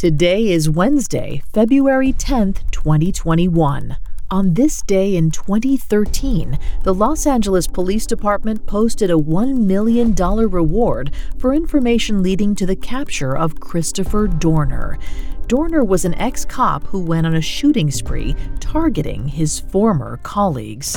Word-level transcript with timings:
Today 0.00 0.48
is 0.48 0.70
Wednesday, 0.70 1.42
February 1.52 2.14
10th, 2.14 2.70
2021. 2.70 3.98
On 4.30 4.54
this 4.54 4.80
day 4.80 5.14
in 5.14 5.30
2013, 5.30 6.58
the 6.84 6.94
Los 6.94 7.26
Angeles 7.26 7.66
Police 7.66 8.06
Department 8.06 8.66
posted 8.66 9.10
a 9.10 9.18
$1 9.18 9.58
million 9.58 10.14
reward 10.14 11.12
for 11.36 11.52
information 11.52 12.22
leading 12.22 12.54
to 12.54 12.64
the 12.64 12.76
capture 12.76 13.36
of 13.36 13.60
Christopher 13.60 14.26
Dorner. 14.26 14.98
Dorner 15.48 15.84
was 15.84 16.06
an 16.06 16.14
ex 16.14 16.46
cop 16.46 16.86
who 16.86 17.00
went 17.00 17.26
on 17.26 17.34
a 17.34 17.42
shooting 17.42 17.90
spree 17.90 18.34
targeting 18.58 19.28
his 19.28 19.60
former 19.60 20.18
colleagues. 20.22 20.96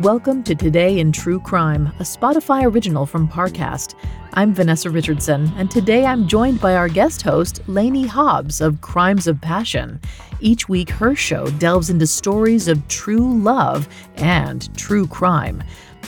Welcome 0.00 0.42
to 0.44 0.54
Today 0.54 0.98
in 0.98 1.12
True 1.12 1.38
Crime, 1.38 1.88
a 1.98 2.04
Spotify 2.04 2.64
original 2.64 3.04
from 3.04 3.28
Parcast. 3.28 3.96
I'm 4.32 4.54
Vanessa 4.54 4.88
Richardson, 4.88 5.52
and 5.58 5.70
today 5.70 6.06
I'm 6.06 6.26
joined 6.26 6.58
by 6.58 6.74
our 6.74 6.88
guest 6.88 7.20
host, 7.20 7.60
Lanie 7.66 8.06
Hobbs 8.06 8.62
of 8.62 8.80
Crimes 8.80 9.26
of 9.26 9.38
Passion. 9.42 10.00
Each 10.40 10.70
week, 10.70 10.88
her 10.88 11.14
show 11.14 11.48
delves 11.58 11.90
into 11.90 12.06
stories 12.06 12.66
of 12.66 12.88
true 12.88 13.42
love 13.42 13.90
and 14.16 14.74
true 14.74 15.06
crime. 15.06 15.62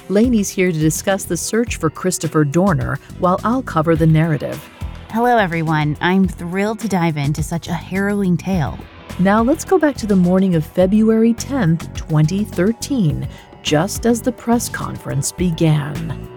Lanie's 0.09 0.49
here 0.49 0.73
to 0.73 0.79
discuss 0.79 1.25
the 1.25 1.37
search 1.37 1.77
for 1.77 1.91
Christopher 1.91 2.45
Dorner, 2.45 2.99
while 3.19 3.39
I'll 3.45 3.63
cover 3.63 3.95
the 3.95 4.07
narrative. 4.07 4.57
Hello, 5.11 5.37
everyone. 5.37 5.99
I'm 6.01 6.27
thrilled 6.27 6.79
to 6.79 6.89
dive 6.89 7.19
into 7.19 7.43
such 7.43 7.69
a 7.69 7.75
harrowing 7.75 8.39
tale. 8.39 8.79
Now 9.19 9.43
let's 9.43 9.67
go 9.67 9.79
back 9.79 9.97
to 9.97 10.07
the 10.07 10.17
morning 10.17 10.55
of 10.55 10.65
February 10.65 11.35
10th, 11.35 11.95
2013 11.95 13.29
just 13.63 14.07
as 14.07 14.21
the 14.21 14.33
press 14.33 14.69
conference 14.69 15.33
began. 15.33 16.29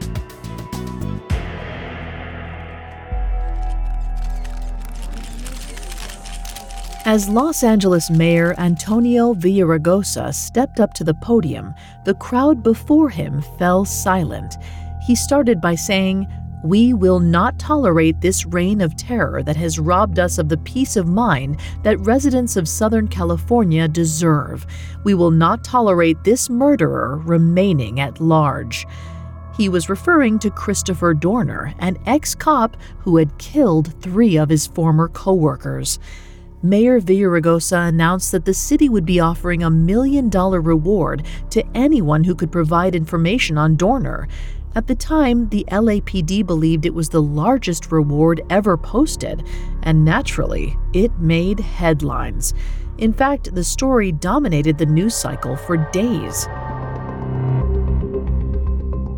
As 7.08 7.30
Los 7.30 7.64
Angeles 7.64 8.10
Mayor 8.10 8.56
Antonio 8.58 9.36
Villaraigosa 9.36 10.34
stepped 10.34 10.80
up 10.80 10.92
to 10.96 11.04
the 11.04 11.14
podium, 11.14 11.76
the 12.04 12.16
crowd 12.16 12.64
before 12.64 13.10
him 13.10 13.44
fell 13.60 13.86
silent. 13.86 14.58
He 15.06 15.14
started 15.14 15.62
by 15.62 15.76
saying, 15.76 16.28
we 16.66 16.94
will 16.94 17.20
not 17.20 17.60
tolerate 17.60 18.20
this 18.22 18.44
reign 18.48 18.82
of 18.82 18.98
terror 18.98 19.44
that 19.44 19.56
has 19.56 19.78
robbed 19.78 20.18
us 20.18 20.40
of 20.40 20.50
the 20.50 20.58
peace 20.58 20.96
of 20.96 21.08
mind 21.08 21.60
that 21.84 22.00
residents 22.00 22.56
of 22.56 22.68
Southern 22.68 23.08
California 23.08 23.88
deserve. 23.88 24.66
We 25.04 25.14
will 25.14 25.30
not 25.30 25.64
tolerate 25.64 26.24
this 26.24 26.50
murderer 26.50 27.18
remaining 27.24 28.00
at 28.00 28.20
large. 28.20 28.88
He 29.56 29.70
was 29.70 29.90
referring 29.90 30.40
to 30.40 30.50
Christopher 30.50 31.14
Dorner, 31.14 31.76
an 31.80 32.00
ex 32.08 32.34
cop 32.34 32.76
who 33.00 33.18
had 33.18 33.38
killed 33.38 33.94
three 34.02 34.36
of 34.36 34.50
his 34.50 34.66
former 34.66 35.08
coworkers. 35.08 36.00
Mayor 36.64 37.00
Villaraigosa 37.00 37.88
announced 37.88 38.32
that 38.32 38.46
the 38.46 38.54
city 38.54 38.90
would 38.90 39.06
be 39.06 39.20
offering 39.20 39.62
a 39.62 39.70
million 39.70 40.30
dollar 40.30 40.60
reward 40.60 41.24
to 41.52 41.64
anyone 41.76 42.24
who 42.24 42.34
could 42.34 42.52
provide 42.52 42.96
information 42.96 43.56
on 43.56 43.76
Dorner. 43.76 44.28
At 44.76 44.88
the 44.88 44.96
time, 44.96 45.48
the 45.48 45.66
LAPD 45.72 46.46
believed 46.46 46.86
it 46.86 46.94
was 46.94 47.08
the 47.08 47.22
largest 47.22 47.94
reward 47.94 48.42
ever 48.50 48.76
posted, 48.76 49.48
and 49.84 50.04
naturally, 50.04 50.78
it 50.92 51.18
made 51.18 51.62
headlines. 51.62 52.54
In 52.98 53.14
fact, 53.14 53.56
the 53.56 53.64
story 53.64 54.12
dominated 54.12 54.78
the 54.78 54.86
news 54.86 55.16
cycle 55.16 55.56
for 55.56 55.78
days. 55.78 56.50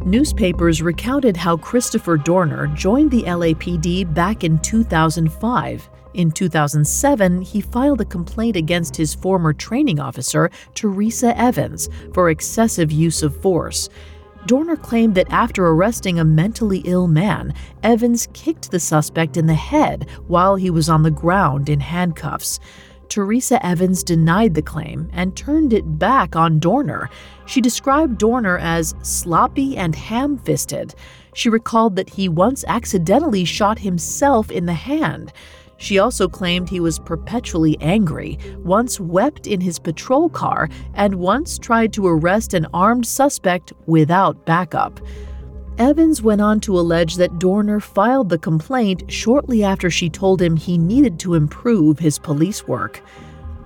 Newspapers 0.05 0.83
recounted 0.83 1.35
how 1.35 1.58
Christopher 1.58 2.17
Dorner 2.17 2.67
joined 2.67 3.09
the 3.09 3.23
LAPD 3.23 4.13
back 4.13 4.44
in 4.44 4.59
2005. 4.59 5.89
In 6.13 6.31
2007, 6.31 7.41
he 7.41 7.62
filed 7.62 8.01
a 8.01 8.06
complaint 8.06 8.56
against 8.56 8.95
his 8.95 9.16
former 9.16 9.53
training 9.53 10.00
officer, 10.00 10.51
Teresa 10.75 11.35
Evans, 11.35 11.89
for 12.13 12.29
excessive 12.29 12.91
use 12.91 13.24
of 13.24 13.35
force. 13.41 13.89
Dorner 14.46 14.78
claimed 14.78 15.16
that 15.16 15.31
after 15.31 15.66
arresting 15.68 16.20
a 16.20 16.25
mentally 16.25 16.80
ill 16.86 17.08
man, 17.08 17.53
Evans 17.84 18.28
kicked 18.34 18.72
the 18.72 18.80
suspect 18.80 19.36
in 19.36 19.48
the 19.48 19.53
head 19.56 20.08
while 20.28 20.56
he 20.56 20.70
was 20.70 20.90
on 20.90 21.03
the 21.03 21.12
ground 21.12 21.70
in 21.70 21.80
handcuffs. 21.80 22.59
Teresa 23.09 23.66
Evans 23.66 24.03
denied 24.03 24.53
the 24.53 24.62
claim 24.62 25.09
and 25.14 25.36
turned 25.36 25.74
it 25.74 25.98
back 25.98 26.36
on 26.36 26.59
Dorner. 26.59 27.09
She 27.46 27.62
described 27.62 28.18
Dorner 28.18 28.58
as 28.58 28.94
sloppy 29.02 29.78
and 29.78 29.96
ham 29.96 30.38
fisted. 30.38 30.94
She 31.34 31.50
recalled 31.50 31.96
that 31.96 32.12
he 32.12 32.28
once 32.28 32.66
accidentally 32.68 33.46
shot 33.46 33.80
himself 33.80 34.52
in 34.52 34.66
the 34.66 34.74
hand. 34.74 35.31
She 35.77 35.99
also 35.99 36.27
claimed 36.27 36.69
he 36.69 36.79
was 36.79 36.99
perpetually 36.99 37.77
angry, 37.79 38.39
once 38.63 38.99
wept 38.99 39.47
in 39.47 39.61
his 39.61 39.79
patrol 39.79 40.27
car, 40.27 40.69
and 40.95 41.15
once 41.15 41.57
tried 41.57 41.93
to 41.93 42.07
arrest 42.07 42.53
an 42.53 42.67
armed 42.73 43.05
suspect 43.05 43.73
without 43.85 44.45
backup. 44.45 44.99
Evans 45.77 46.23
went 46.23 46.41
on 46.41 46.59
to 46.61 46.79
allege 46.79 47.17
that 47.17 47.38
Dorner 47.38 47.79
filed 47.79 48.29
the 48.29 48.39
complaint 48.39 49.03
shortly 49.11 49.63
after 49.63 49.91
she 49.91 50.09
told 50.09 50.41
him 50.41 50.57
he 50.57 50.75
needed 50.75 51.19
to 51.19 51.35
improve 51.35 51.99
his 51.99 52.17
police 52.17 52.67
work. 52.67 53.03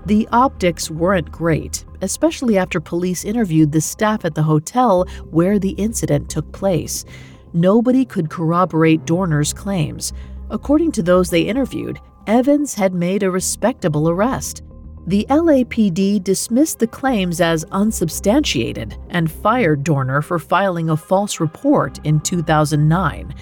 The 0.06 0.28
optics 0.34 0.92
weren't 0.92 1.32
great, 1.32 1.86
especially 2.02 2.58
after 2.58 2.82
police 2.82 3.24
interviewed 3.24 3.72
the 3.72 3.80
staff 3.80 4.26
at 4.26 4.36
the 4.36 4.44
hotel 4.44 5.06
where 5.30 5.58
the 5.58 5.72
incident 5.72 6.30
took 6.30 6.52
place. 6.52 7.06
Nobody 7.54 8.04
could 8.04 8.30
corroborate 8.30 9.06
Dorner's 9.06 9.54
claims. 9.54 10.12
According 10.52 10.92
to 10.94 11.04
those 11.04 11.30
they 11.30 11.44
interviewed, 11.44 12.00
Evans 12.28 12.74
had 12.74 12.94
made 12.94 13.24
a 13.24 13.32
respectable 13.32 14.10
arrest. 14.10 14.64
The 15.08 15.26
LAPD 15.30 16.24
dismissed 16.24 16.80
the 16.80 16.88
claims 16.88 17.42
as 17.42 17.66
unsubstantiated 17.72 18.98
and 19.10 19.32
fired 19.32 19.84
Dorner 19.84 20.22
for 20.22 20.38
filing 20.38 20.90
a 20.90 20.98
false 20.98 21.40
report 21.40 22.06
in 22.06 22.20
2009. 22.20 23.34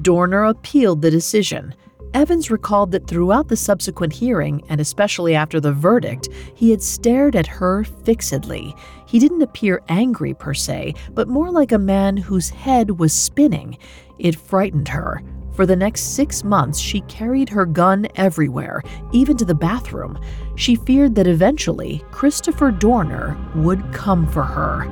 Dorner 0.00 0.44
appealed 0.44 1.02
the 1.02 1.10
decision. 1.10 1.74
Evans 2.14 2.50
recalled 2.50 2.92
that 2.92 3.06
throughout 3.06 3.48
the 3.48 3.56
subsequent 3.56 4.14
hearing, 4.14 4.64
and 4.70 4.80
especially 4.80 5.34
after 5.34 5.60
the 5.60 5.72
verdict, 5.72 6.30
he 6.54 6.70
had 6.70 6.82
stared 6.82 7.36
at 7.36 7.46
her 7.46 7.84
fixedly. 7.84 8.74
He 9.06 9.18
didn't 9.18 9.42
appear 9.42 9.82
angry 9.88 10.32
per 10.32 10.54
se, 10.54 10.94
but 11.12 11.28
more 11.28 11.50
like 11.50 11.72
a 11.72 11.78
man 11.78 12.16
whose 12.16 12.48
head 12.48 12.98
was 12.98 13.12
spinning. 13.12 13.76
It 14.18 14.34
frightened 14.34 14.88
her. 14.88 15.22
For 15.58 15.66
the 15.66 15.74
next 15.74 16.14
six 16.14 16.44
months, 16.44 16.78
she 16.78 17.00
carried 17.08 17.48
her 17.48 17.66
gun 17.66 18.06
everywhere, 18.14 18.80
even 19.10 19.36
to 19.38 19.44
the 19.44 19.56
bathroom. 19.56 20.16
She 20.54 20.76
feared 20.76 21.16
that 21.16 21.26
eventually 21.26 22.04
Christopher 22.12 22.70
Dorner 22.70 23.36
would 23.56 23.82
come 23.92 24.28
for 24.28 24.44
her. 24.44 24.84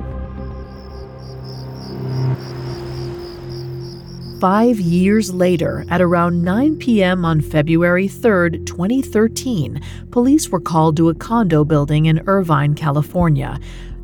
Five 4.41 4.81
years 4.81 5.33
later, 5.33 5.85
at 5.89 6.01
around 6.01 6.43
9 6.43 6.75
p.m. 6.79 7.23
on 7.23 7.39
February 7.39 8.09
3, 8.09 8.65
2013, 8.65 9.79
police 10.11 10.49
were 10.49 10.59
called 10.59 10.97
to 10.97 11.07
a 11.07 11.15
condo 11.15 11.63
building 11.63 12.07
in 12.07 12.27
Irvine, 12.27 12.75
California. 12.75 13.57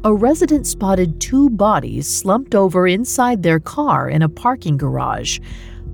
A 0.06 0.14
resident 0.14 0.66
spotted 0.66 1.20
two 1.20 1.50
bodies 1.50 2.08
slumped 2.08 2.56
over 2.56 2.88
inside 2.88 3.44
their 3.44 3.60
car 3.60 4.10
in 4.10 4.22
a 4.22 4.30
parking 4.30 4.78
garage. 4.78 5.40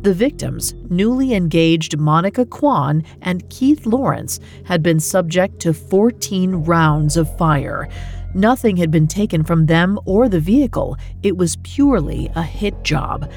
The 0.01 0.13
victims, 0.13 0.73
newly 0.89 1.33
engaged 1.33 1.97
Monica 1.97 2.45
Quan 2.45 3.03
and 3.21 3.49
Keith 3.49 3.85
Lawrence, 3.85 4.39
had 4.63 4.81
been 4.81 4.99
subject 4.99 5.59
to 5.59 5.73
14 5.73 6.55
rounds 6.55 7.17
of 7.17 7.37
fire. 7.37 7.89
Nothing 8.33 8.77
had 8.77 8.91
been 8.91 9.07
taken 9.07 9.43
from 9.43 9.65
them 9.65 9.99
or 10.05 10.29
the 10.29 10.39
vehicle, 10.39 10.95
it 11.21 11.35
was 11.35 11.57
purely 11.63 12.31
a 12.35 12.43
hit 12.43 12.81
job. 12.81 13.29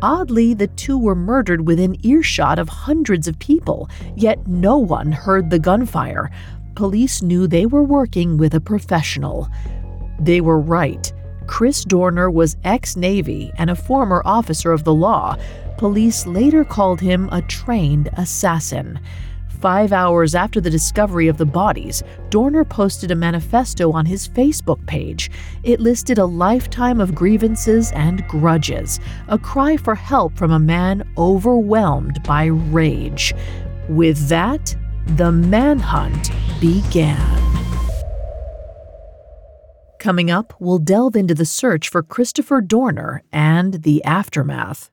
Oddly, 0.00 0.54
the 0.54 0.68
two 0.68 0.96
were 0.96 1.14
murdered 1.14 1.66
within 1.66 1.98
earshot 2.06 2.58
of 2.58 2.68
hundreds 2.68 3.28
of 3.28 3.38
people, 3.38 3.90
yet 4.14 4.46
no 4.46 4.78
one 4.78 5.12
heard 5.12 5.50
the 5.50 5.58
gunfire. 5.58 6.30
Police 6.74 7.20
knew 7.20 7.46
they 7.46 7.66
were 7.66 7.82
working 7.82 8.38
with 8.38 8.54
a 8.54 8.60
professional. 8.60 9.48
They 10.18 10.40
were 10.40 10.60
right. 10.60 11.12
Chris 11.46 11.84
Dorner 11.84 12.30
was 12.30 12.56
ex 12.64 12.96
Navy 12.96 13.52
and 13.56 13.70
a 13.70 13.76
former 13.76 14.22
officer 14.24 14.72
of 14.72 14.84
the 14.84 14.94
law. 14.94 15.36
Police 15.78 16.26
later 16.26 16.64
called 16.64 17.00
him 17.00 17.28
a 17.30 17.42
trained 17.42 18.08
assassin. 18.14 18.98
Five 19.60 19.92
hours 19.92 20.34
after 20.34 20.60
the 20.60 20.70
discovery 20.70 21.28
of 21.28 21.38
the 21.38 21.46
bodies, 21.46 22.02
Dorner 22.30 22.64
posted 22.64 23.10
a 23.10 23.14
manifesto 23.14 23.90
on 23.92 24.06
his 24.06 24.28
Facebook 24.28 24.84
page. 24.86 25.30
It 25.64 25.80
listed 25.80 26.18
a 26.18 26.24
lifetime 26.26 27.00
of 27.00 27.14
grievances 27.14 27.90
and 27.92 28.26
grudges, 28.28 29.00
a 29.28 29.38
cry 29.38 29.76
for 29.76 29.94
help 29.94 30.36
from 30.36 30.50
a 30.50 30.58
man 30.58 31.08
overwhelmed 31.16 32.22
by 32.22 32.46
rage. 32.46 33.34
With 33.88 34.28
that, 34.28 34.76
the 35.16 35.32
manhunt 35.32 36.30
began. 36.60 37.42
Coming 39.98 40.30
up, 40.30 40.54
we'll 40.60 40.78
delve 40.78 41.16
into 41.16 41.34
the 41.34 41.46
search 41.46 41.88
for 41.88 42.02
Christopher 42.02 42.60
Dorner 42.60 43.22
and 43.32 43.82
the 43.82 44.04
aftermath. 44.04 44.90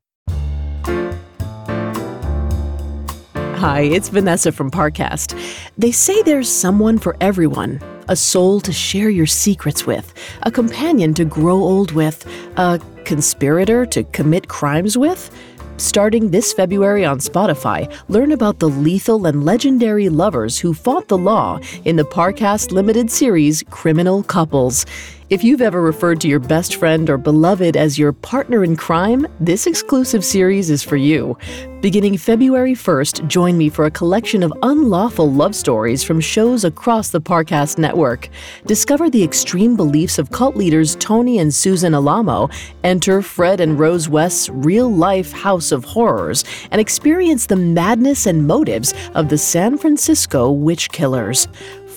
Hi, 3.64 3.84
it's 3.84 4.10
Vanessa 4.10 4.52
from 4.52 4.70
Parcast. 4.70 5.40
They 5.78 5.94
say 5.94 6.22
there's 6.24 6.52
someone 6.52 7.00
for 7.00 7.16
everyone 7.22 7.80
a 8.10 8.16
soul 8.18 8.60
to 8.60 8.74
share 8.74 9.10
your 9.10 9.26
secrets 9.26 9.88
with, 9.88 10.14
a 10.42 10.52
companion 10.52 11.14
to 11.14 11.24
grow 11.24 11.56
old 11.56 11.94
with, 11.94 12.28
a 12.58 12.78
conspirator 13.06 13.86
to 13.86 14.04
commit 14.04 14.50
crimes 14.50 14.98
with. 14.98 15.32
Starting 15.78 16.30
this 16.30 16.52
February 16.52 17.06
on 17.06 17.20
Spotify, 17.20 17.90
learn 18.10 18.34
about 18.34 18.60
the 18.60 18.68
lethal 18.68 19.26
and 19.26 19.46
legendary 19.46 20.10
lovers 20.10 20.60
who 20.60 20.74
fought 20.74 21.08
the 21.08 21.18
law 21.18 21.58
in 21.86 21.96
the 21.96 22.04
Parcast 22.04 22.74
limited 22.74 23.10
series 23.10 23.64
Criminal 23.70 24.24
Couples. 24.24 24.86
If 25.30 25.42
you've 25.42 25.62
ever 25.62 25.82
referred 25.82 26.20
to 26.22 26.28
your 26.28 26.42
best 26.42 26.76
friend 26.76 27.10
or 27.10 27.18
beloved 27.18 27.78
as 27.78 27.98
your 27.98 28.12
partner 28.12 28.62
in 28.62 28.76
crime, 28.76 29.26
this 29.40 29.68
exclusive 29.68 30.24
series 30.24 30.70
is 30.70 30.84
for 30.84 30.98
you. 30.98 31.38
Beginning 31.82 32.18
February 32.18 32.74
1st, 32.74 33.28
join 33.28 33.58
me 33.58 33.70
for 33.70 33.86
a 33.86 33.92
collection 33.92 34.44
of 34.44 34.54
unlawful 34.64 35.32
love 35.32 35.56
stories 35.56 36.04
from 36.04 36.20
shows 36.20 36.66
across 36.66 37.10
the 37.10 37.22
Parcast 37.22 37.78
network. 37.78 38.30
Discover 38.66 39.10
the 39.10 39.24
extreme 39.24 39.78
beliefs 39.78 40.20
of 40.20 40.30
cult 40.32 40.58
leaders 40.58 40.96
Tony 40.98 41.40
and 41.40 41.54
Susan 41.54 41.94
Alamo, 41.94 42.50
enter 42.84 43.22
Fred 43.22 43.62
and 43.62 43.80
Rose 43.80 44.10
West's 44.10 44.50
real 44.50 44.94
life 44.94 45.32
house 45.32 45.72
of 45.72 45.86
horrors, 45.86 46.44
and 46.72 46.82
experience 46.82 47.46
the 47.46 47.56
madness 47.56 48.26
and 48.28 48.46
motives 48.46 48.94
of 49.16 49.30
the 49.30 49.38
San 49.38 49.78
Francisco 49.78 50.52
witch 50.52 50.90
killers 50.92 51.48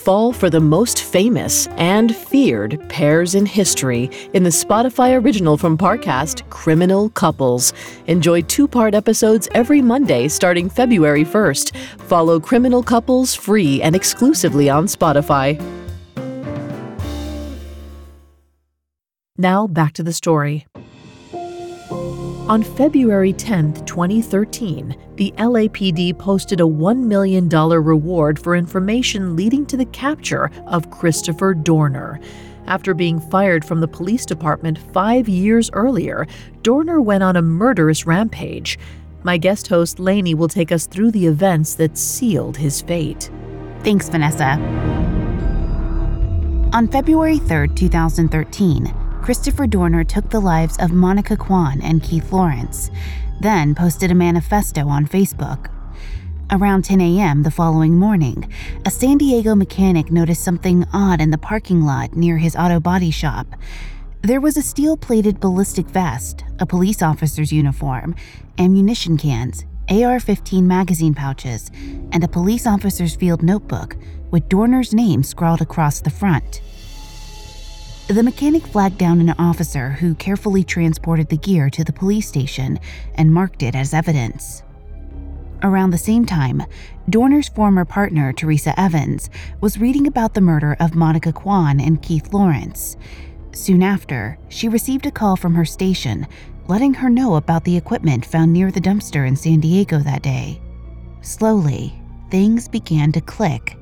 fall 0.07 0.31
for 0.31 0.49
the 0.49 0.61
most 0.61 1.03
famous 1.03 1.67
and 1.75 2.15
feared 2.15 2.79
pairs 2.87 3.35
in 3.35 3.45
history 3.45 4.09
in 4.33 4.41
the 4.41 4.49
Spotify 4.49 5.21
original 5.21 5.57
from 5.57 5.77
Parcast, 5.77 6.49
Criminal 6.49 7.09
Couples. 7.09 7.73
Enjoy 8.05 8.41
two 8.43 8.69
part 8.69 8.95
episodes 8.95 9.49
every 9.53 9.81
Monday 9.81 10.29
starting 10.29 10.69
February 10.69 11.25
1st. 11.25 11.75
Follow 12.03 12.39
Criminal 12.39 12.81
Couples 12.81 13.35
free 13.35 13.81
and 13.81 13.97
exclusively 13.97 14.69
on 14.69 14.85
Spotify. 14.85 15.59
Now 19.37 19.67
back 19.67 19.91
to 19.95 20.03
the 20.03 20.13
story. 20.13 20.67
On 22.49 22.63
February 22.63 23.33
10, 23.33 23.73
2013, 23.85 24.95
the 25.17 25.33
LAPD 25.37 26.17
posted 26.17 26.61
a 26.61 26.63
$1 26.63 27.03
million 27.03 27.49
reward 27.49 28.39
for 28.39 28.55
information 28.55 29.35
leading 29.35 29.65
to 29.65 29.75
the 29.75 29.87
capture 29.87 30.49
of 30.65 30.89
Christopher 30.89 31.53
Dorner. 31.53 32.21
After 32.67 32.93
being 32.93 33.19
fired 33.19 33.65
from 33.65 33.81
the 33.81 33.87
police 33.89 34.25
department 34.25 34.79
five 34.93 35.27
years 35.27 35.69
earlier, 35.73 36.25
Dorner 36.61 37.01
went 37.01 37.21
on 37.21 37.35
a 37.35 37.41
murderous 37.41 38.05
rampage. 38.05 38.79
My 39.23 39.37
guest 39.37 39.67
host, 39.67 39.99
Lanie, 39.99 40.33
will 40.33 40.47
take 40.47 40.71
us 40.71 40.87
through 40.87 41.11
the 41.11 41.27
events 41.27 41.75
that 41.75 41.97
sealed 41.97 42.55
his 42.55 42.81
fate. 42.81 43.29
Thanks, 43.83 44.07
Vanessa. 44.07 44.53
On 46.71 46.87
February 46.87 47.39
3, 47.39 47.67
2013, 47.75 48.93
Christopher 49.27 49.67
Dorner 49.67 50.05
took 50.05 50.29
the 50.29 50.39
lives 50.39 50.77
of 50.79 50.93
Monica 50.93 51.35
Quan 51.35 51.81
and 51.81 52.01
Keith 52.01 52.31
Lawrence, 52.31 52.89
then 53.41 53.75
posted 53.75 54.09
a 54.09 54.15
manifesto 54.15 54.87
on 54.87 55.05
Facebook. 55.05 55.69
Around 56.49 56.85
10 56.85 57.01
a.m. 57.01 57.43
the 57.43 57.51
following 57.51 57.99
morning, 57.99 58.49
a 58.85 58.89
San 58.89 59.17
Diego 59.17 59.53
mechanic 59.53 60.13
noticed 60.13 60.45
something 60.45 60.85
odd 60.93 61.19
in 61.19 61.31
the 61.31 61.37
parking 61.37 61.81
lot 61.81 62.15
near 62.15 62.37
his 62.37 62.55
auto 62.55 62.79
body 62.79 63.11
shop. 63.11 63.47
There 64.21 64.39
was 64.39 64.55
a 64.55 64.61
steel 64.61 64.95
plated 64.95 65.41
ballistic 65.41 65.87
vest, 65.87 66.45
a 66.59 66.65
police 66.65 67.01
officer's 67.01 67.51
uniform, 67.51 68.15
ammunition 68.57 69.17
cans, 69.17 69.65
AR 69.89 70.21
15 70.21 70.65
magazine 70.65 71.13
pouches, 71.13 71.69
and 72.13 72.23
a 72.23 72.29
police 72.29 72.65
officer's 72.65 73.17
field 73.17 73.43
notebook 73.43 73.97
with 74.31 74.47
Dorner's 74.47 74.93
name 74.93 75.21
scrawled 75.21 75.59
across 75.59 75.99
the 75.99 76.09
front. 76.09 76.61
The 78.07 78.23
mechanic 78.23 78.65
flagged 78.65 78.97
down 78.97 79.19
an 79.19 79.31
officer 79.31 79.89
who 79.89 80.15
carefully 80.15 80.63
transported 80.63 81.27
the 81.27 81.35
gear 81.35 81.69
to 81.71 81.83
the 81.83 81.91
police 81.91 82.25
station 82.25 82.79
and 83.15 83.33
marked 83.33 83.61
it 83.63 83.75
as 83.75 83.93
evidence. 83.93 84.63
Around 85.61 85.89
the 85.89 85.97
same 85.97 86.25
time, 86.25 86.63
Dorner's 87.09 87.49
former 87.49 87.83
partner, 87.83 88.31
Teresa 88.31 88.79
Evans, 88.79 89.29
was 89.59 89.77
reading 89.77 90.07
about 90.07 90.33
the 90.33 90.39
murder 90.39 90.77
of 90.79 90.95
Monica 90.95 91.33
Quan 91.33 91.81
and 91.81 92.01
Keith 92.01 92.31
Lawrence. 92.31 92.95
Soon 93.51 93.83
after, 93.83 94.37
she 94.47 94.69
received 94.69 95.05
a 95.05 95.11
call 95.11 95.35
from 95.35 95.53
her 95.55 95.65
station 95.65 96.27
letting 96.69 96.93
her 96.93 97.09
know 97.09 97.35
about 97.35 97.65
the 97.65 97.75
equipment 97.75 98.25
found 98.25 98.53
near 98.53 98.71
the 98.71 98.79
dumpster 98.79 99.27
in 99.27 99.35
San 99.35 99.59
Diego 99.59 99.99
that 99.99 100.21
day. 100.21 100.61
Slowly, 101.19 101.93
things 102.29 102.69
began 102.69 103.11
to 103.11 103.21
click 103.21 103.77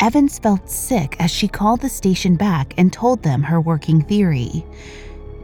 Evans 0.00 0.38
felt 0.38 0.70
sick 0.70 1.14
as 1.18 1.30
she 1.30 1.46
called 1.46 1.82
the 1.82 1.88
station 1.90 2.34
back 2.34 2.72
and 2.78 2.90
told 2.90 3.22
them 3.22 3.42
her 3.42 3.60
working 3.60 4.00
theory. 4.00 4.64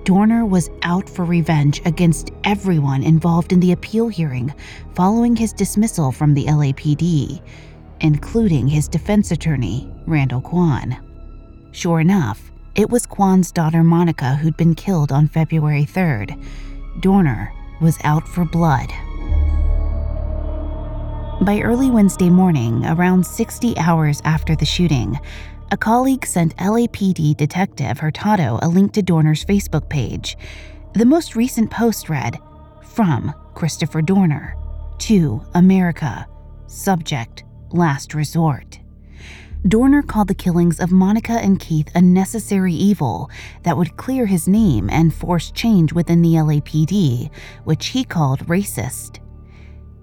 Dorner 0.05 0.47
was 0.47 0.71
out 0.83 1.11
for 1.11 1.27
revenge 1.27 1.83
against 1.85 2.31
everyone 2.45 3.03
involved 3.03 3.53
in 3.53 3.61
the 3.61 3.73
appeal 3.73 4.09
hearing 4.09 4.55
following 4.95 5.37
his 5.37 5.53
dismissal 5.53 6.11
from 6.11 6.33
the 6.33 6.47
LAPD, 6.47 7.43
including 8.01 8.67
his 8.67 8.89
defense 8.89 9.31
attorney, 9.31 9.93
Randall 10.07 10.41
Quan. 10.41 10.97
Sure 11.73 12.01
enough, 12.01 12.51
it 12.75 12.89
was 12.89 13.05
Quan's 13.05 13.53
daughter 13.53 13.85
Monica 13.85 14.37
who'd 14.37 14.57
been 14.57 14.75
killed 14.75 15.13
on 15.13 15.29
February 15.29 15.85
3rd. 15.85 16.43
Dorner 17.01 17.53
was 17.83 17.99
out 18.05 18.27
for 18.27 18.47
blood. 18.47 18.91
By 21.47 21.61
early 21.61 21.93
Wednesday 21.93 22.29
morning, 22.29 22.85
around 22.87 23.25
60 23.25 23.79
hours 23.79 24.21
after 24.25 24.57
the 24.57 24.65
shooting, 24.65 25.17
a 25.71 25.77
colleague 25.77 26.27
sent 26.27 26.57
LAPD 26.57 27.37
detective 27.37 28.01
Hurtado 28.01 28.59
a 28.63 28.69
link 28.69 28.93
to 28.95 29.03
Dorner's 29.03 29.45
Facebook 29.45 29.89
page. 29.89 30.37
The 30.95 31.05
most 31.05 31.37
recent 31.37 31.71
post 31.71 32.09
read, 32.09 32.37
From 32.83 33.33
Christopher 33.55 34.03
Dorner 34.03 34.57
to 34.99 35.41
America. 35.55 36.27
Subject 36.67 37.45
Last 37.71 38.13
Resort. 38.13 38.81
Dorner 39.69 40.03
called 40.03 40.27
the 40.27 40.35
killings 40.35 40.81
of 40.81 40.91
Monica 40.91 41.35
and 41.35 41.61
Keith 41.61 41.93
a 41.95 42.03
necessary 42.03 42.75
evil 42.75 43.31
that 43.63 43.77
would 43.77 43.97
clear 43.97 44.27
his 44.27 44.49
name 44.49 44.91
and 44.91 45.15
force 45.15 45.53
change 45.53 45.93
within 45.93 46.23
the 46.23 46.35
LAPD, 46.35 47.31
which 47.63 47.87
he 47.89 48.03
called 48.03 48.49
racist 48.49 49.21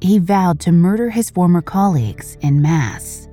he 0.04 0.20
vowed 0.20 0.60
to 0.60 0.70
murder 0.70 1.10
his 1.10 1.30
former 1.30 1.62
colleagues 1.62 2.38
in 2.42 2.62
mass. 2.62 3.30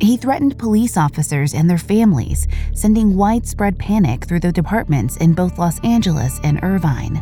He 0.00 0.18
threatened 0.18 0.58
police 0.58 0.98
officers 0.98 1.54
and 1.54 1.68
their 1.68 1.78
families, 1.78 2.46
sending 2.74 3.16
widespread 3.16 3.78
panic 3.78 4.26
through 4.26 4.40
the 4.40 4.52
departments 4.52 5.16
in 5.16 5.32
both 5.32 5.58
Los 5.58 5.80
Angeles 5.80 6.40
and 6.44 6.62
Irvine. 6.62 7.16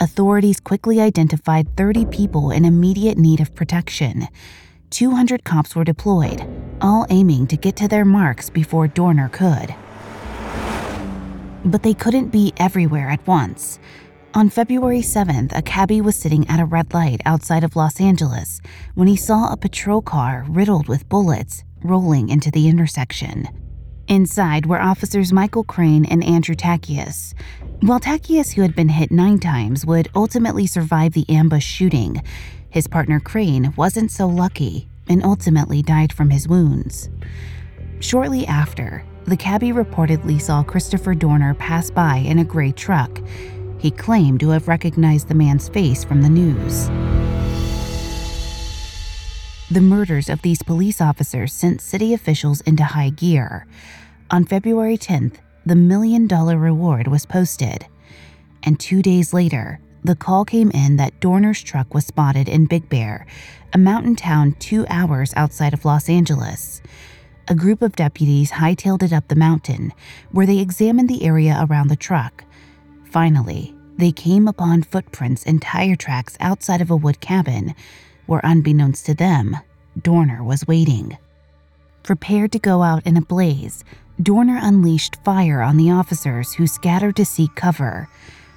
Authorities 0.00 0.58
quickly 0.58 1.00
identified 1.00 1.76
30 1.76 2.06
people 2.06 2.50
in 2.50 2.64
immediate 2.64 3.16
need 3.16 3.38
of 3.38 3.54
protection. 3.54 4.26
200 4.90 5.44
cops 5.44 5.76
were 5.76 5.84
deployed, 5.84 6.44
all 6.80 7.06
aiming 7.08 7.46
to 7.46 7.56
get 7.56 7.76
to 7.76 7.86
their 7.86 8.04
marks 8.04 8.50
before 8.50 8.88
Dorner 8.88 9.28
could. 9.28 9.72
But 11.64 11.84
they 11.84 11.94
couldn't 11.94 12.30
be 12.30 12.52
everywhere 12.56 13.10
at 13.10 13.24
once. 13.28 13.78
On 14.36 14.50
February 14.50 14.98
7th, 14.98 15.56
a 15.56 15.62
cabbie 15.62 16.00
was 16.00 16.16
sitting 16.16 16.44
at 16.48 16.58
a 16.58 16.64
red 16.64 16.92
light 16.92 17.20
outside 17.24 17.62
of 17.62 17.76
Los 17.76 18.00
Angeles 18.00 18.60
when 18.96 19.06
he 19.06 19.14
saw 19.14 19.52
a 19.52 19.56
patrol 19.56 20.02
car 20.02 20.44
riddled 20.48 20.88
with 20.88 21.08
bullets 21.08 21.62
rolling 21.84 22.30
into 22.30 22.50
the 22.50 22.68
intersection. 22.68 23.46
Inside 24.08 24.66
were 24.66 24.80
officers 24.82 25.32
Michael 25.32 25.62
Crain 25.62 26.04
and 26.04 26.24
Andrew 26.24 26.56
Tachias. 26.56 27.32
While 27.82 28.00
Tachias, 28.00 28.54
who 28.54 28.62
had 28.62 28.74
been 28.74 28.88
hit 28.88 29.12
nine 29.12 29.38
times, 29.38 29.86
would 29.86 30.08
ultimately 30.16 30.66
survive 30.66 31.12
the 31.12 31.28
ambush 31.28 31.64
shooting, 31.64 32.20
his 32.68 32.88
partner 32.88 33.20
Crain 33.20 33.72
wasn't 33.76 34.10
so 34.10 34.26
lucky 34.26 34.88
and 35.08 35.22
ultimately 35.22 35.80
died 35.80 36.12
from 36.12 36.30
his 36.30 36.48
wounds. 36.48 37.08
Shortly 38.00 38.48
after, 38.48 39.04
the 39.26 39.36
cabbie 39.36 39.72
reportedly 39.72 40.42
saw 40.42 40.64
Christopher 40.64 41.14
Dorner 41.14 41.54
pass 41.54 41.88
by 41.88 42.16
in 42.16 42.40
a 42.40 42.44
gray 42.44 42.72
truck 42.72 43.20
he 43.78 43.90
claimed 43.90 44.40
to 44.40 44.50
have 44.50 44.68
recognized 44.68 45.28
the 45.28 45.34
man's 45.34 45.68
face 45.68 46.04
from 46.04 46.22
the 46.22 46.28
news. 46.28 46.88
The 49.70 49.80
murders 49.80 50.28
of 50.28 50.42
these 50.42 50.62
police 50.62 51.00
officers 51.00 51.52
sent 51.52 51.80
city 51.80 52.14
officials 52.14 52.60
into 52.62 52.84
high 52.84 53.10
gear. 53.10 53.66
On 54.30 54.44
February 54.44 54.96
10th, 54.96 55.36
the 55.66 55.74
million 55.74 56.26
dollar 56.26 56.58
reward 56.58 57.08
was 57.08 57.26
posted. 57.26 57.86
And 58.62 58.78
two 58.78 59.02
days 59.02 59.32
later, 59.32 59.80
the 60.04 60.14
call 60.14 60.44
came 60.44 60.70
in 60.70 60.96
that 60.96 61.18
Dorner's 61.18 61.62
truck 61.62 61.94
was 61.94 62.06
spotted 62.06 62.48
in 62.48 62.66
Big 62.66 62.88
Bear, 62.88 63.26
a 63.72 63.78
mountain 63.78 64.16
town 64.16 64.52
two 64.58 64.86
hours 64.88 65.32
outside 65.34 65.72
of 65.72 65.84
Los 65.84 66.08
Angeles. 66.08 66.82
A 67.48 67.54
group 67.54 67.82
of 67.82 67.96
deputies 67.96 68.52
hightailed 68.52 69.02
it 69.02 69.12
up 69.12 69.28
the 69.28 69.34
mountain, 69.34 69.92
where 70.30 70.46
they 70.46 70.58
examined 70.58 71.08
the 71.08 71.24
area 71.24 71.66
around 71.68 71.88
the 71.88 71.96
truck 71.96 72.44
Finally, 73.14 73.72
they 73.96 74.10
came 74.10 74.48
upon 74.48 74.82
footprints 74.82 75.44
and 75.44 75.62
tire 75.62 75.94
tracks 75.94 76.36
outside 76.40 76.80
of 76.80 76.90
a 76.90 76.96
wood 76.96 77.20
cabin 77.20 77.72
where, 78.26 78.40
unbeknownst 78.42 79.06
to 79.06 79.14
them, 79.14 79.56
Dorner 80.02 80.42
was 80.42 80.66
waiting. 80.66 81.16
Prepared 82.02 82.50
to 82.50 82.58
go 82.58 82.82
out 82.82 83.06
in 83.06 83.16
a 83.16 83.22
blaze, 83.22 83.84
Dorner 84.20 84.58
unleashed 84.60 85.14
fire 85.22 85.62
on 85.62 85.76
the 85.76 85.92
officers 85.92 86.54
who 86.54 86.66
scattered 86.66 87.14
to 87.14 87.24
seek 87.24 87.54
cover. 87.54 88.08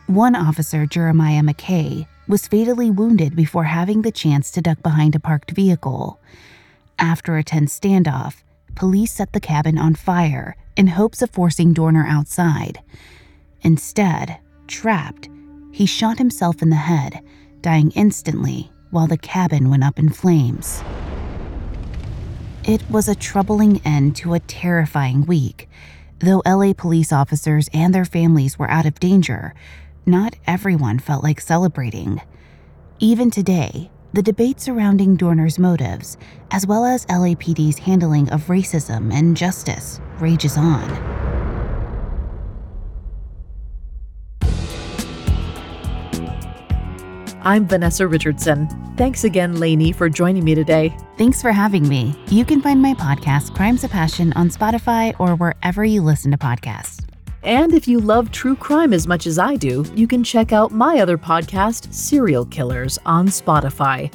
One 0.07 0.33
officer, 0.33 0.87
Jeremiah 0.87 1.43
MacKay, 1.43 2.07
was 2.27 2.47
fatally 2.47 2.89
wounded 2.89 3.35
before 3.35 3.65
having 3.65 4.01
the 4.01 4.11
chance 4.11 4.49
to 4.49 4.61
duck 4.61 4.81
behind 4.81 5.13
a 5.13 5.19
parked 5.19 5.51
vehicle. 5.51 6.19
After 6.97 7.37
a 7.37 7.43
tense 7.43 7.79
standoff, 7.79 8.41
police 8.73 9.11
set 9.11 9.33
the 9.33 9.39
cabin 9.39 9.77
on 9.77 9.93
fire 9.93 10.57
in 10.75 10.87
hopes 10.87 11.21
of 11.21 11.29
forcing 11.29 11.73
Dorner 11.73 12.07
outside. 12.07 12.81
Instead, 13.61 14.39
trapped, 14.67 15.29
he 15.71 15.85
shot 15.85 16.17
himself 16.17 16.61
in 16.61 16.69
the 16.69 16.75
head, 16.75 17.21
dying 17.61 17.91
instantly 17.91 18.71
while 18.89 19.07
the 19.07 19.17
cabin 19.17 19.69
went 19.69 19.83
up 19.83 19.99
in 19.99 20.09
flames. 20.09 20.83
It 22.63 22.83
was 22.89 23.07
a 23.07 23.15
troubling 23.15 23.81
end 23.85 24.15
to 24.17 24.33
a 24.33 24.39
terrifying 24.39 25.25
week. 25.25 25.69
Though 26.19 26.41
LA 26.45 26.73
police 26.73 27.13
officers 27.13 27.69
and 27.73 27.93
their 27.93 28.05
families 28.05 28.57
were 28.57 28.69
out 28.69 28.85
of 28.85 28.99
danger, 28.99 29.53
not 30.05 30.35
everyone 30.47 30.99
felt 30.99 31.23
like 31.23 31.39
celebrating. 31.39 32.21
Even 32.99 33.29
today, 33.29 33.91
the 34.13 34.23
debate 34.23 34.59
surrounding 34.59 35.15
Dorner's 35.15 35.59
motives, 35.59 36.17
as 36.49 36.65
well 36.65 36.85
as 36.85 37.05
LAPD's 37.05 37.77
handling 37.77 38.29
of 38.29 38.47
racism 38.47 39.13
and 39.13 39.37
justice, 39.37 39.99
rages 40.19 40.57
on. 40.57 41.26
I'm 47.47 47.65
Vanessa 47.65 48.05
Richardson. 48.05 48.67
Thanks 48.97 49.23
again, 49.23 49.57
Lanie, 49.57 49.93
for 49.93 50.09
joining 50.09 50.43
me 50.43 50.53
today. 50.53 50.93
Thanks 51.17 51.41
for 51.41 51.53
having 51.53 51.87
me. 51.87 52.13
You 52.27 52.43
can 52.43 52.61
find 52.61 52.81
my 52.81 52.93
podcast, 52.93 53.55
Crimes 53.55 53.85
of 53.85 53.91
Passion, 53.91 54.33
on 54.33 54.49
Spotify 54.49 55.17
or 55.17 55.33
wherever 55.33 55.85
you 55.85 56.01
listen 56.01 56.31
to 56.31 56.37
podcasts. 56.37 57.05
And 57.43 57.73
if 57.73 57.87
you 57.87 58.01
love 58.01 58.33
true 58.33 58.57
crime 58.57 58.91
as 58.91 59.07
much 59.07 59.25
as 59.25 59.39
I 59.39 59.55
do, 59.55 59.85
you 59.95 60.07
can 60.07 60.25
check 60.25 60.51
out 60.51 60.73
my 60.73 60.99
other 60.99 61.17
podcast, 61.17 61.93
Serial 61.93 62.45
Killers, 62.47 62.99
on 63.05 63.27
Spotify. 63.27 64.13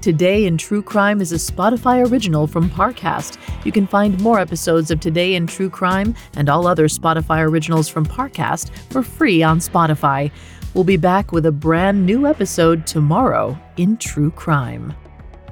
Today 0.00 0.46
in 0.46 0.58
True 0.58 0.82
Crime 0.82 1.20
is 1.20 1.30
a 1.30 1.36
Spotify 1.36 2.10
original 2.10 2.48
from 2.48 2.68
Parcast. 2.68 3.38
You 3.64 3.70
can 3.70 3.86
find 3.86 4.20
more 4.20 4.40
episodes 4.40 4.90
of 4.90 4.98
Today 4.98 5.36
in 5.36 5.46
True 5.46 5.70
Crime 5.70 6.16
and 6.34 6.48
all 6.48 6.66
other 6.66 6.88
Spotify 6.88 7.48
originals 7.48 7.88
from 7.88 8.04
Parcast 8.04 8.76
for 8.90 9.04
free 9.04 9.44
on 9.44 9.60
Spotify. 9.60 10.32
We'll 10.74 10.84
be 10.84 10.96
back 10.96 11.32
with 11.32 11.44
a 11.44 11.52
brand 11.52 12.06
new 12.06 12.26
episode 12.26 12.86
tomorrow 12.86 13.58
in 13.76 13.98
True 13.98 14.30
Crime. 14.30 14.94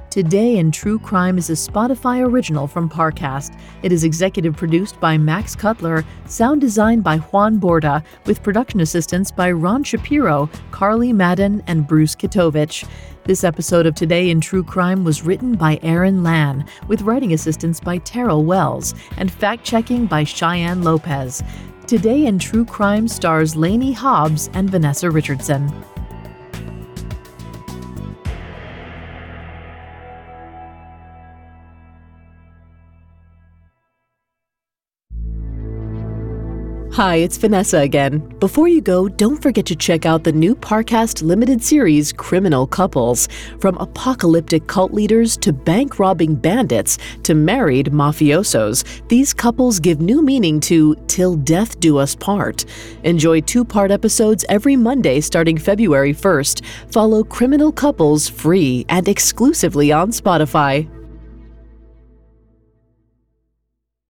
Today 0.09 0.57
in 0.57 0.71
True 0.71 0.97
Crime 0.97 1.37
is 1.37 1.51
a 1.51 1.53
Spotify 1.53 2.25
original 2.25 2.65
from 2.65 2.89
Parcast. 2.89 3.55
It 3.83 3.91
is 3.91 4.03
executive 4.03 4.57
produced 4.57 4.99
by 4.99 5.19
Max 5.19 5.55
Cutler, 5.55 6.03
sound 6.25 6.59
designed 6.59 7.03
by 7.03 7.17
Juan 7.17 7.59
Borda, 7.59 8.03
with 8.25 8.41
production 8.41 8.79
assistance 8.79 9.29
by 9.29 9.51
Ron 9.51 9.83
Shapiro, 9.83 10.49
Carly 10.71 11.13
Madden, 11.13 11.61
and 11.67 11.87
Bruce 11.87 12.15
Kitovich. 12.15 12.89
This 13.23 13.43
episode 13.43 13.85
of 13.85 13.93
Today 13.93 14.31
in 14.31 14.41
True 14.41 14.63
Crime 14.63 15.03
was 15.03 15.21
written 15.21 15.53
by 15.53 15.79
Aaron 15.83 16.23
Lan, 16.23 16.65
with 16.87 17.03
writing 17.03 17.33
assistance 17.33 17.79
by 17.79 17.99
Terrell 17.99 18.43
Wells, 18.43 18.95
and 19.17 19.31
fact 19.31 19.63
checking 19.63 20.07
by 20.07 20.23
Cheyenne 20.23 20.81
Lopez. 20.81 21.43
Today 21.91 22.25
in 22.25 22.39
True 22.39 22.63
Crime 22.63 23.05
stars 23.05 23.57
Lanie 23.57 23.91
Hobbs 23.91 24.49
and 24.53 24.69
Vanessa 24.69 25.11
Richardson. 25.11 25.69
Hi, 36.95 37.15
it's 37.15 37.37
Vanessa 37.37 37.77
again. 37.79 38.19
Before 38.39 38.67
you 38.67 38.81
go, 38.81 39.07
don't 39.07 39.41
forget 39.41 39.65
to 39.67 39.77
check 39.77 40.05
out 40.05 40.25
the 40.25 40.31
new 40.33 40.53
Parcast 40.53 41.23
limited 41.23 41.63
series, 41.63 42.11
Criminal 42.11 42.67
Couples. 42.67 43.29
From 43.61 43.77
apocalyptic 43.77 44.67
cult 44.67 44.91
leaders 44.91 45.37
to 45.37 45.53
bank 45.53 45.99
robbing 45.99 46.35
bandits 46.35 46.97
to 47.23 47.33
married 47.33 47.93
mafiosos, 47.93 49.07
these 49.07 49.33
couples 49.33 49.79
give 49.79 50.01
new 50.01 50.21
meaning 50.21 50.59
to 50.59 50.95
Till 51.07 51.37
Death 51.37 51.79
Do 51.79 51.97
Us 51.97 52.13
Part. 52.13 52.65
Enjoy 53.05 53.39
two 53.39 53.63
part 53.63 53.89
episodes 53.89 54.43
every 54.49 54.75
Monday 54.75 55.21
starting 55.21 55.57
February 55.57 56.13
1st. 56.13 56.65
Follow 56.91 57.23
Criminal 57.23 57.71
Couples 57.71 58.27
free 58.27 58.85
and 58.89 59.07
exclusively 59.07 59.93
on 59.93 60.11
Spotify. 60.11 60.89